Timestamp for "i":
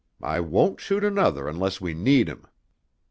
0.23-0.39